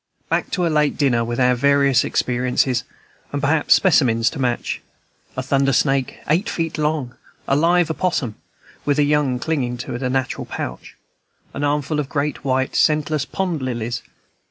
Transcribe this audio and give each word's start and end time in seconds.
Back 0.29 0.49
to 0.53 0.65
a 0.65 0.69
late 0.69 0.97
dinner 0.97 1.23
with 1.23 1.39
our 1.39 1.53
various 1.53 2.03
experiences, 2.03 2.85
and 3.31 3.39
perhaps 3.39 3.75
specimens 3.75 4.31
to 4.31 4.39
match, 4.39 4.81
a 5.37 5.43
thunder 5.43 5.73
snake, 5.73 6.17
eight 6.27 6.49
feet 6.49 6.79
long; 6.79 7.13
a 7.47 7.55
live 7.55 7.91
opossum, 7.91 8.33
with 8.83 8.97
a 8.97 9.03
young 9.03 9.37
clinging 9.37 9.77
to 9.77 9.99
the 9.99 10.09
natural 10.09 10.45
pouch; 10.45 10.95
an 11.53 11.63
armful 11.63 11.99
of 11.99 12.09
great 12.09 12.43
white, 12.43 12.75
scentless 12.75 13.25
pond 13.25 13.61
lilies. 13.61 14.01